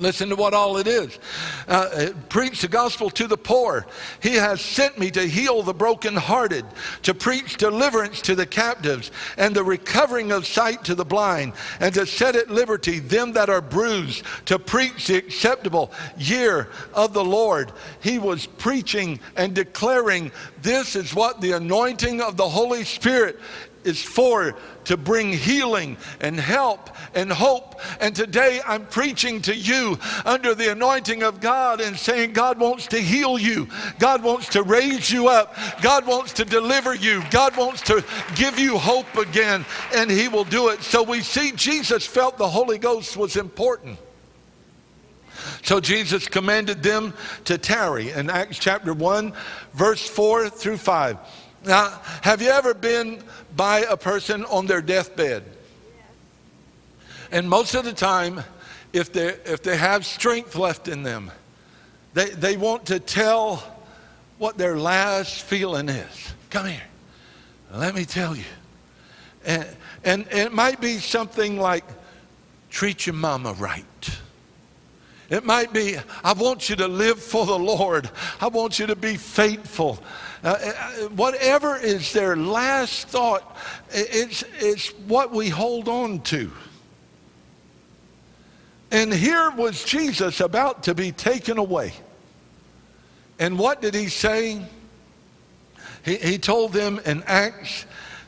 [0.01, 1.19] Listen to what all it is.
[1.67, 3.85] Uh, uh, preach the gospel to the poor.
[4.19, 6.65] He has sent me to heal the brokenhearted,
[7.03, 11.93] to preach deliverance to the captives, and the recovering of sight to the blind, and
[11.93, 17.23] to set at liberty them that are bruised, to preach the acceptable year of the
[17.23, 17.71] Lord.
[18.01, 20.31] He was preaching and declaring
[20.63, 23.39] this is what the anointing of the Holy Spirit
[23.83, 27.79] is for to bring healing and help and hope.
[27.99, 32.87] And today I'm preaching to you under the anointing of God and saying God wants
[32.87, 33.67] to heal you.
[33.99, 35.55] God wants to raise you up.
[35.81, 37.23] God wants to deliver you.
[37.31, 38.03] God wants to
[38.35, 40.81] give you hope again, and He will do it.
[40.81, 43.97] So we see Jesus felt the Holy Ghost was important.
[45.63, 47.13] So Jesus commanded them
[47.45, 49.33] to tarry in Acts chapter 1,
[49.73, 51.17] verse 4 through 5.
[51.65, 53.23] Now, have you ever been
[53.55, 55.43] by a person on their deathbed?
[57.31, 58.43] And most of the time,
[58.93, 61.31] if they, if they have strength left in them,
[62.13, 63.63] they, they want to tell
[64.37, 66.33] what their last feeling is.
[66.49, 66.81] Come here.
[67.73, 68.43] Let me tell you.
[69.45, 69.65] And,
[70.03, 71.85] and, and it might be something like,
[72.69, 73.85] treat your mama right.
[75.29, 78.09] It might be, I want you to live for the Lord.
[78.41, 80.03] I want you to be faithful.
[80.43, 80.73] Uh, uh,
[81.09, 83.57] whatever is their last thought,
[83.91, 86.51] it's, it's what we hold on to.
[88.89, 91.93] And here was Jesus about to be taken away.
[93.37, 94.65] And what did he say?
[96.03, 97.85] He, he told them in Acts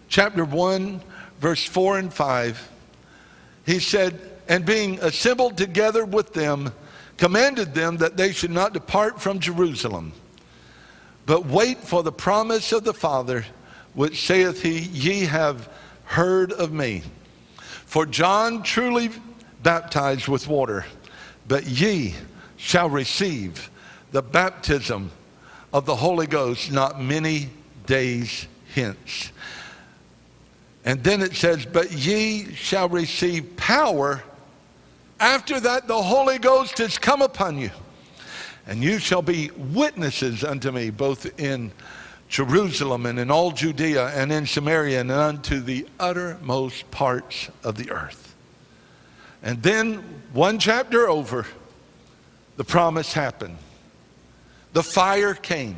[0.07, 1.01] chapter 1,
[1.39, 2.69] verse 4 and 5,
[3.65, 6.71] he said, And being assembled together with them,
[7.17, 10.13] commanded them that they should not depart from Jerusalem
[11.25, 13.45] but wait for the promise of the Father,
[13.93, 15.69] which saith he, Ye have
[16.05, 17.03] heard of me.
[17.85, 19.09] For John truly
[19.61, 20.85] baptized with water,
[21.47, 22.15] but ye
[22.57, 23.69] shall receive
[24.11, 25.11] the baptism
[25.71, 27.49] of the Holy Ghost not many
[27.85, 29.31] days hence.
[30.85, 34.21] And then it says, But ye shall receive power.
[35.19, 37.71] After that, the Holy Ghost has come upon you
[38.67, 41.71] and you shall be witnesses unto me both in
[42.29, 47.91] Jerusalem and in all Judea and in Samaria and unto the uttermost parts of the
[47.91, 48.35] earth.
[49.43, 49.97] And then,
[50.31, 51.45] one chapter over,
[52.55, 53.57] the promise happened.
[54.71, 55.77] The fire came.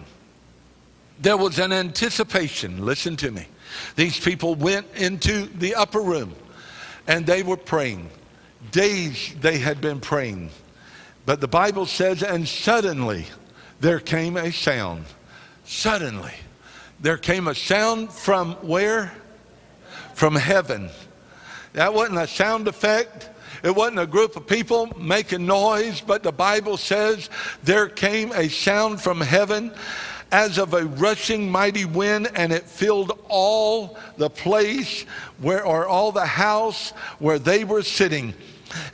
[1.20, 2.86] There was an anticipation.
[2.86, 3.48] Listen to me.
[3.96, 6.36] These people went into the upper room
[7.08, 8.10] and they were praying.
[8.72, 10.52] Days they had been praying.
[11.26, 13.26] But the Bible says, and suddenly
[13.80, 15.06] there came a sound.
[15.64, 16.34] Suddenly
[17.00, 19.12] there came a sound from where?
[20.14, 20.90] From heaven.
[21.74, 23.30] That wasn't a sound effect.
[23.64, 27.30] It wasn't a group of people making noise, but the Bible says
[27.64, 29.74] there came a sound from heaven
[30.32, 35.04] as of a rushing mighty wind, and it filled all the place
[35.40, 38.34] where, or all the house where they were sitting.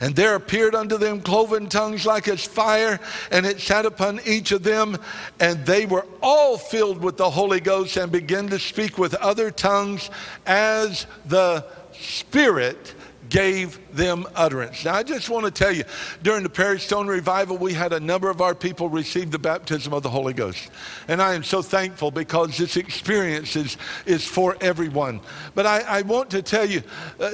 [0.00, 4.52] And there appeared unto them cloven tongues like as fire, and it sat upon each
[4.52, 4.98] of them,
[5.40, 9.50] and they were all filled with the Holy Ghost and began to speak with other
[9.50, 10.10] tongues
[10.46, 12.94] as the Spirit
[13.32, 14.84] gave them utterance.
[14.84, 15.84] Now, I just want to tell you,
[16.22, 19.94] during the Parish Stone Revival, we had a number of our people receive the baptism
[19.94, 20.70] of the Holy Ghost.
[21.08, 25.18] And I am so thankful because this experience is, is for everyone.
[25.54, 26.82] But I, I want to tell you,
[27.18, 27.30] uh,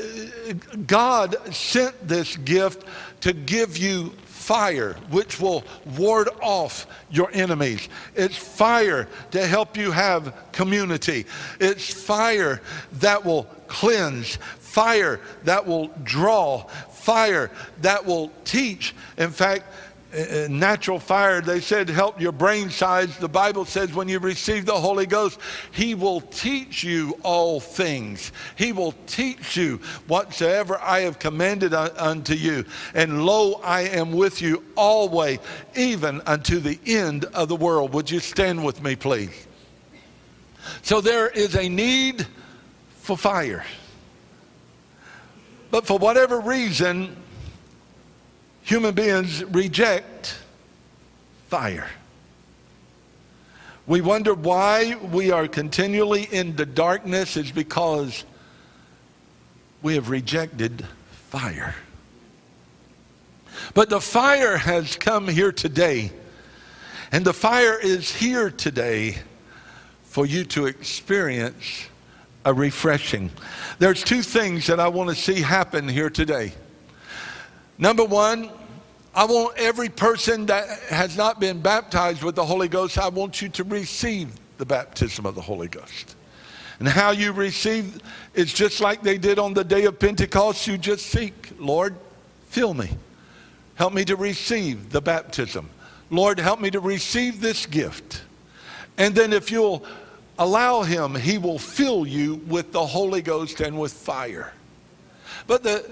[0.87, 2.85] God sent this gift
[3.23, 5.65] to give you fire which will
[5.99, 7.89] ward off your enemies.
[8.15, 11.27] It's fire to help you have community.
[11.61, 12.63] It's fire
[12.95, 14.39] that will cleanse
[14.79, 16.63] fire that will draw,
[16.93, 18.95] fire that will teach.
[19.17, 19.65] In fact,
[20.15, 23.19] uh, uh, natural fire, they said, help your brain size.
[23.19, 25.41] The Bible says when you receive the Holy Ghost,
[25.73, 28.31] He will teach you all things.
[28.55, 32.65] He will teach you whatsoever I have commanded unto you.
[32.95, 35.41] And lo, I am with you always,
[35.75, 37.93] even unto the end of the world.
[37.95, 39.49] Would you stand with me, please?
[40.83, 42.29] So there is a need
[43.01, 43.65] for fire.
[45.71, 47.17] But for whatever reason,
[48.63, 50.37] human beings reject
[51.49, 51.89] fire.
[53.87, 58.25] We wonder why we are continually in the darkness is because
[59.83, 61.75] we have rejected fire.
[63.75, 66.13] But the fire has come here today.
[67.13, 69.17] And the fire is here today
[70.05, 71.87] for you to experience
[72.49, 73.31] a refreshing.
[73.79, 76.55] There's two things that I want to see happen here today.
[77.77, 78.49] Number one,
[79.15, 83.43] I want every person that has not been baptized with the Holy Ghost, I want
[83.43, 86.17] you to receive the baptism of the Holy Ghost.
[86.79, 88.01] And how you receive
[88.33, 90.67] is just like they did on the day of Pentecost.
[90.67, 91.97] You just seek, Lord,
[92.47, 92.89] fill me.
[93.75, 95.69] Help me to receive the baptism.
[96.09, 98.23] Lord, help me to receive this gift.
[98.97, 99.85] And then if you'll
[100.39, 104.53] allow Him, He will fill you with the Holy Ghost and with fire.
[105.47, 105.91] But the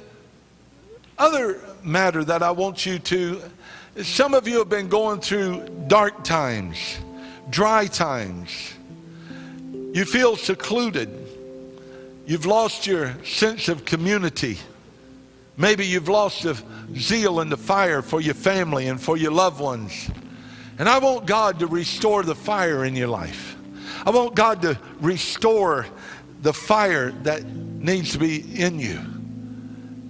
[1.18, 3.42] other matter that I want you to,
[4.03, 6.99] some of you have been going through dark times,
[7.51, 8.74] dry times.
[9.92, 11.09] You feel secluded.
[12.26, 14.59] You've lost your sense of community.
[15.57, 16.61] Maybe you've lost the
[16.97, 20.11] zeal and the fire for your family and for your loved ones.
[20.78, 23.55] And I want God to restore the fire in your life.
[24.07, 25.84] I want God to restore
[26.40, 28.98] the fire that needs to be in you.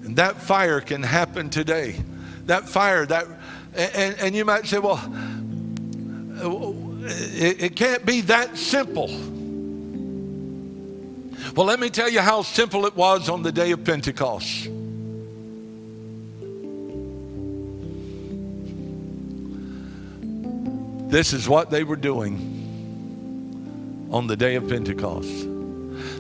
[0.05, 1.97] And that fire can happen today.
[2.45, 3.27] That fire, that,
[3.75, 5.01] and, and you might say, well,
[7.07, 9.09] it, it can't be that simple.
[11.55, 14.69] Well, let me tell you how simple it was on the day of Pentecost.
[21.11, 22.56] This is what they were doing
[24.11, 25.47] on the day of Pentecost.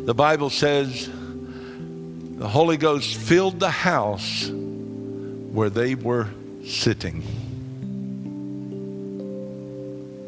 [0.06, 6.28] The Bible says the Holy Ghost filled the house where they were
[6.64, 7.22] sitting.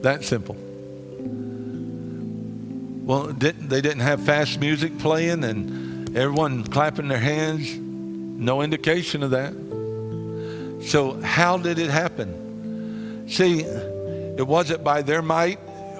[0.02, 0.56] That simple.
[3.04, 7.74] Well, didn't, they didn't have fast music playing and everyone clapping their hands.
[7.76, 9.54] No indication of that.
[10.86, 13.26] So, how did it happen?
[13.28, 15.58] See, it wasn't by their might,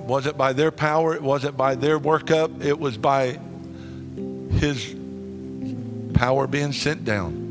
[0.08, 3.38] wasn't by their power, it wasn't by their workup, it was by
[4.58, 4.94] His
[6.14, 7.46] power being sent down.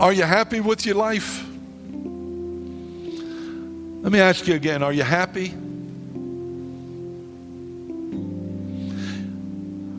[0.00, 1.44] Are you happy with your life?
[4.02, 5.54] Let me ask you again are you happy?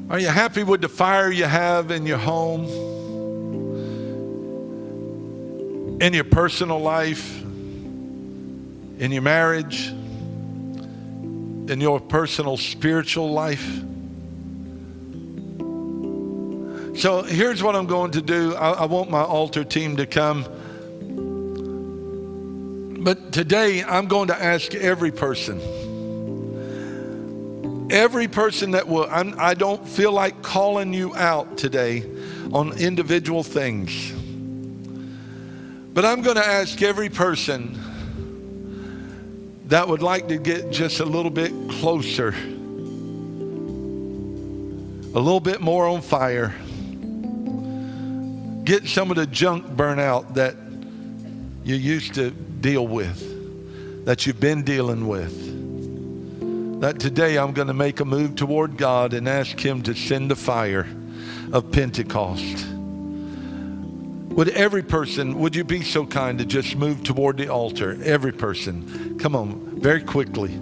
[0.09, 2.65] Are you happy with the fire you have in your home?
[6.01, 7.39] In your personal life?
[8.99, 9.93] in your marriage,
[11.69, 13.65] in your personal spiritual life.
[16.99, 18.55] So here's what I'm going to do.
[18.55, 20.43] I, I, want my altar team to come.
[23.01, 25.61] But today I'm going to ask every person,
[27.89, 32.03] every person that will, I'm, I do not feel like calling you out today
[32.51, 34.11] on individual things.
[35.93, 37.79] But I'm going to ask every person
[39.69, 42.29] that would like to get just a little bit closer,
[45.13, 46.55] a little bit more on fire,
[48.63, 50.55] get some of the junk burnout that
[51.63, 56.81] you used to deal with, that you've been dealing with.
[56.81, 60.31] That today I'm going to make a move toward God and ask Him to send
[60.31, 60.87] the fire
[61.53, 62.65] of Pentecost.
[64.39, 67.99] Would every person, would you be so kind to just move toward the altar?
[68.01, 69.19] Every person.
[69.19, 70.57] Come on, very quickly.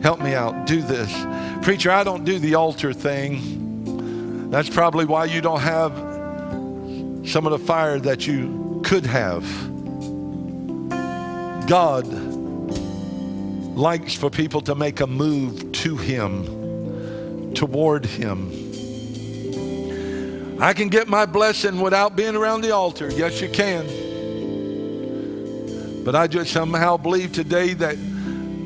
[0.00, 0.66] Help me out.
[0.66, 1.12] Do this.
[1.62, 4.48] Preacher, I don't do the altar thing.
[4.48, 5.92] That's probably why you don't have
[7.28, 9.44] some of the fire that you could have.
[11.68, 12.06] God
[13.76, 18.67] likes for people to make a move to Him, toward Him.
[20.60, 23.10] I can get my blessing without being around the altar.
[23.10, 23.86] Yes, you can.
[26.04, 27.96] But I just somehow believe today that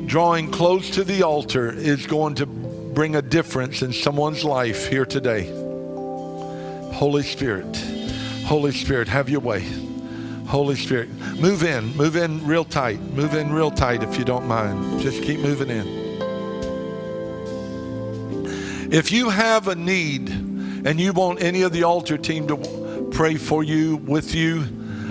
[0.07, 5.05] drawing close to the altar is going to bring a difference in someone's life here
[5.05, 5.51] today.
[6.93, 7.77] Holy Spirit,
[8.45, 9.63] Holy Spirit, have your way.
[10.47, 14.47] Holy Spirit, move in, move in real tight, move in real tight if you don't
[14.47, 14.99] mind.
[15.01, 15.87] Just keep moving in.
[18.91, 20.52] If you have a need,
[20.85, 24.61] and you want any of the altar team to pray for you, with you,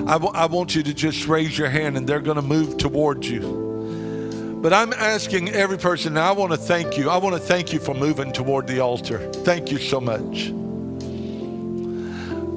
[0.06, 2.76] I, w- I want you to just raise your hand and they're going to move
[2.76, 4.58] towards you.
[4.62, 7.10] But I'm asking every person, I want to thank you.
[7.10, 9.30] I want to thank you for moving toward the altar.
[9.32, 10.52] Thank you so much.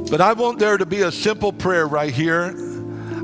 [0.09, 2.53] But I want there to be a simple prayer right here.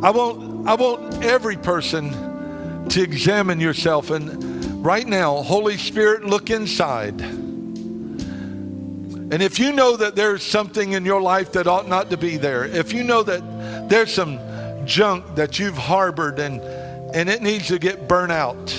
[0.02, 6.50] I want, I want every person to examine yourself and Right now, Holy Spirit, look
[6.50, 7.22] inside.
[9.32, 12.36] And if you know that there's something in your life that ought not to be
[12.36, 14.38] there, if you know that there's some
[14.86, 16.60] junk that you've harbored and,
[17.16, 18.76] and it needs to get burnt out,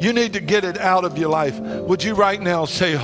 [0.00, 1.58] you need to get it out of your life.
[1.58, 2.96] Would you right now say,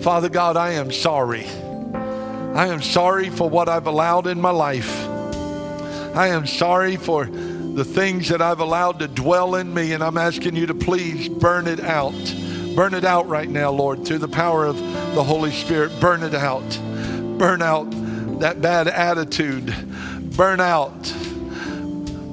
[0.00, 1.46] Father God, I am sorry.
[1.94, 5.06] I am sorry for what I've allowed in my life.
[6.16, 10.18] I am sorry for the things that I've allowed to dwell in me, and I'm
[10.18, 12.12] asking you to please burn it out.
[12.74, 14.76] Burn it out right now, Lord, through the power of
[15.14, 15.92] the Holy Spirit.
[16.00, 16.68] Burn it out.
[17.38, 17.88] Burn out
[18.40, 19.74] that bad attitude.
[20.36, 21.14] Burn out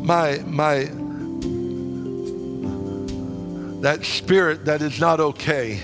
[0.01, 0.89] my my
[3.81, 5.79] that spirit that is not okay.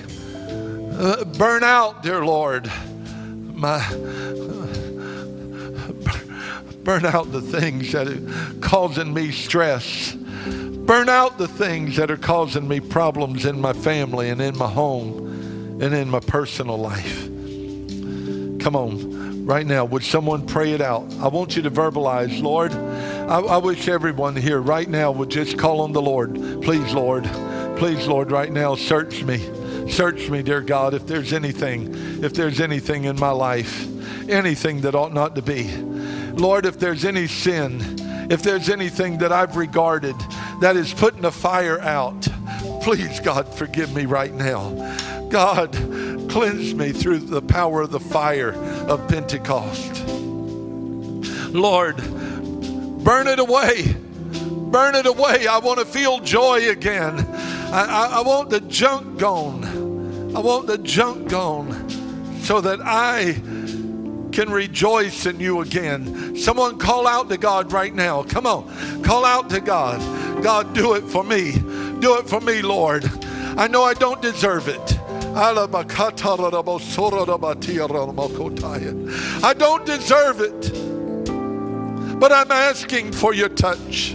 [0.49, 2.71] Uh, burn out, dear Lord,
[3.53, 3.77] my
[6.83, 10.15] burn out the things that are causing me stress.
[10.87, 14.69] Burn out the things that are causing me problems in my family and in my
[14.69, 15.17] home
[15.81, 17.25] and in my personal life.
[18.61, 21.03] Come on, right now, would someone pray it out?
[21.19, 22.71] I want you to verbalize, Lord.
[22.71, 26.35] I, I wish everyone here right now would just call on the Lord.
[26.61, 27.25] Please, Lord.
[27.75, 29.39] Please, Lord, right now, search me.
[29.89, 33.85] Search me, dear God, if there's anything, if there's anything in my life,
[34.29, 35.69] anything that ought not to be.
[36.31, 37.81] Lord, if there's any sin,
[38.31, 40.15] if there's anything that I've regarded
[40.61, 42.27] that is putting a fire out,
[42.81, 44.71] please, God, forgive me right now.
[45.29, 45.73] God,
[46.29, 50.05] cleanse me through the power of the fire of Pentecost.
[51.53, 51.97] Lord,
[53.03, 53.95] burn it away.
[54.71, 55.47] Burn it away.
[55.47, 57.19] I want to feel joy again.
[57.19, 60.35] I, I, I want the junk gone.
[60.35, 61.89] I want the junk gone
[62.41, 63.33] so that I
[64.31, 66.37] can rejoice in you again.
[66.37, 68.23] Someone call out to God right now.
[68.23, 69.03] Come on.
[69.03, 69.99] Call out to God.
[70.41, 71.53] God, do it for me.
[71.99, 73.09] Do it for me, Lord.
[73.57, 74.99] I know I don't deserve it.
[75.35, 75.53] I
[79.57, 82.19] don't deserve it.
[82.19, 84.13] But I'm asking for your touch.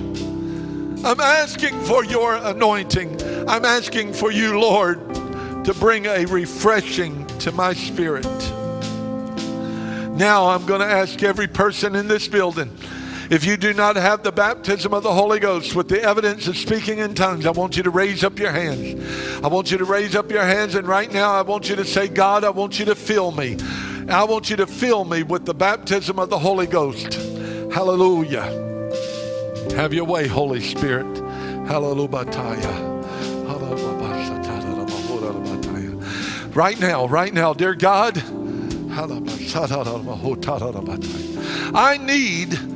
[1.04, 3.20] I'm asking for your anointing.
[3.48, 5.14] I'm asking for you, Lord,
[5.64, 8.26] to bring a refreshing to my spirit.
[10.16, 12.70] Now I'm going to ask every person in this building.
[13.32, 16.56] If you do not have the baptism of the Holy Ghost with the evidence of
[16.58, 19.02] speaking in tongues, I want you to raise up your hands.
[19.42, 21.84] I want you to raise up your hands, and right now I want you to
[21.86, 23.56] say, God, I want you to fill me.
[24.10, 27.14] I want you to fill me with the baptism of the Holy Ghost.
[27.72, 28.42] Hallelujah.
[29.76, 31.16] Have your way, Holy Spirit.
[31.66, 32.10] Hallelujah.
[36.52, 38.22] Right now, right now, dear God.
[41.74, 42.71] I need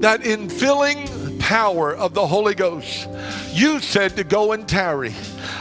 [0.00, 3.08] that infilling power of the Holy Ghost.
[3.52, 5.14] You said to go and tarry.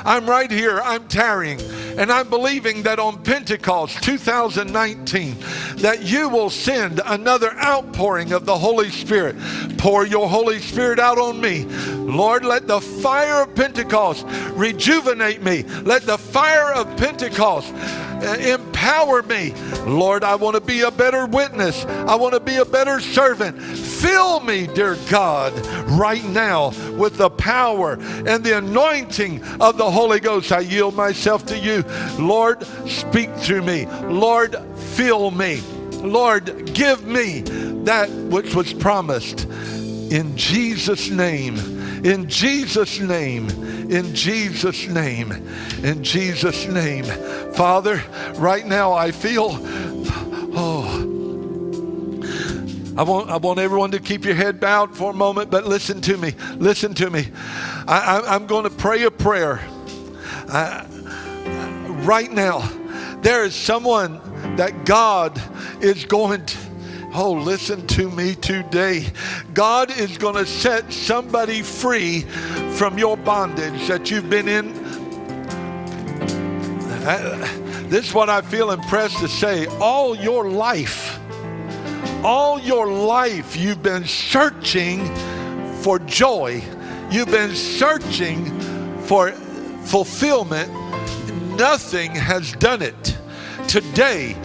[0.06, 1.60] I'm right here, I'm tarrying,
[1.98, 5.36] and I'm believing that on Pentecost 2019
[5.78, 9.36] that you will send another outpouring of the Holy Spirit.
[9.78, 11.66] Pour your Holy Spirit out on me.
[11.96, 15.64] Lord, let the fire of Pentecost rejuvenate me.
[15.64, 17.74] Let the fire of Pentecost
[18.22, 19.53] Uh, empower me.
[19.86, 21.86] Lord, I want to be a better witness.
[21.86, 23.61] I want to be a better servant.
[23.61, 25.53] Fill me, dear God,
[25.91, 30.51] right now with the power and the anointing of the Holy Ghost.
[30.51, 31.84] I yield myself to you.
[32.17, 33.86] Lord, speak through me.
[33.86, 35.61] Lord, fill me.
[36.01, 37.41] Lord, give me
[37.84, 39.45] that which was promised.
[40.11, 41.78] In Jesus' name.
[42.04, 43.50] In Jesus' name.
[43.89, 45.32] In Jesus' name.
[45.84, 47.06] In Jesus' name.
[47.54, 48.02] Father,
[48.36, 49.60] right now I feel,
[50.56, 51.10] oh,
[52.97, 56.02] I want, I want everyone to keep your head bowed for a moment, but listen
[56.02, 56.34] to me.
[56.58, 57.28] Listen to me.
[57.88, 59.60] I, am going to pray a prayer.
[60.50, 60.86] I,
[62.04, 62.60] right now,
[63.22, 64.20] there is someone
[64.56, 65.41] that God
[65.82, 66.68] is going to.
[67.12, 69.07] Oh, listen to me today.
[69.55, 72.22] God is going to set somebody free
[72.76, 74.74] from your bondage that you've been in.
[77.05, 77.47] Uh,
[77.88, 79.66] this is what I feel impressed to say.
[79.80, 81.20] All your life,
[82.24, 85.03] all your life, you've been searching
[85.82, 86.62] for joy.
[87.10, 88.60] You've been searching
[89.01, 89.32] for
[89.84, 90.72] fulfillment.
[91.57, 93.18] Nothing has done it.
[93.68, 94.36] Today,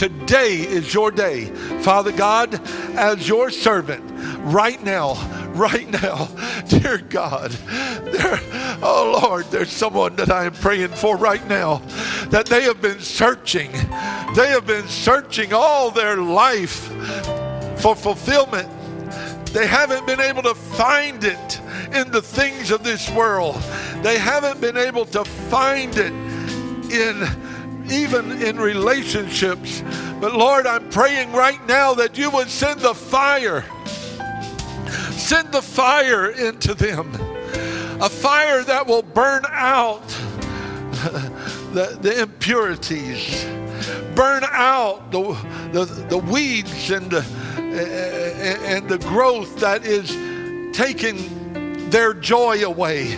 [0.00, 1.44] today is your day.
[1.82, 2.54] Father God,
[2.96, 4.02] as your servant,
[4.50, 5.12] right now,
[5.50, 6.24] right now,
[6.68, 8.40] dear God, there,
[8.82, 11.82] oh Lord, there's someone that I am praying for right now
[12.30, 13.70] that they have been searching.
[13.72, 16.86] They have been searching all their life
[17.82, 18.70] for fulfillment.
[19.52, 21.60] They haven't been able to find it
[21.92, 23.56] in the things of this world.
[24.02, 26.12] They haven't been able to find it
[26.90, 27.49] in
[27.90, 29.82] even in relationships.
[30.20, 33.64] But Lord, I'm praying right now that you would send the fire.
[35.12, 37.14] Send the fire into them.
[38.00, 40.06] A fire that will burn out
[41.72, 43.44] the, the impurities,
[44.14, 45.22] burn out the,
[45.72, 50.10] the, the weeds and uh, the, and the growth that is
[50.76, 53.12] taking their joy away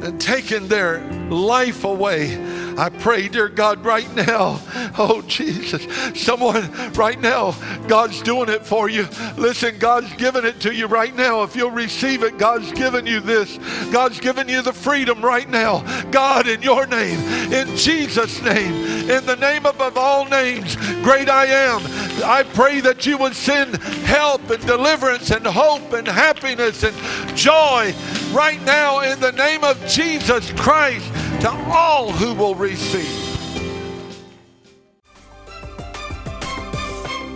[0.00, 1.00] and taking their
[1.30, 2.36] life away.
[2.78, 4.60] I pray, dear God, right now,
[4.98, 5.86] oh Jesus,
[6.20, 7.54] someone right now,
[7.88, 9.08] God's doing it for you.
[9.36, 11.42] Listen, God's giving it to you right now.
[11.42, 13.58] If you'll receive it, God's given you this.
[13.90, 15.80] God's given you the freedom right now.
[16.10, 17.18] God, in your name,
[17.52, 21.80] in Jesus' name, in the name above all names, great I am.
[22.24, 26.96] I pray that you would send help and deliverance and hope and happiness and
[27.36, 27.94] joy
[28.32, 31.06] right now in the name of Jesus Christ
[31.40, 33.06] to all who will receive.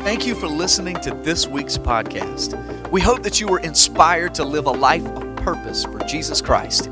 [0.03, 2.90] Thank you for listening to this week's podcast.
[2.90, 6.86] We hope that you were inspired to live a life of purpose for Jesus Christ.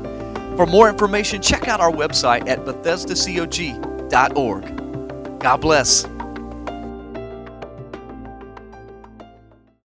[0.55, 5.39] For more information, check out our website at BethesdaCog.org.
[5.39, 6.05] God bless.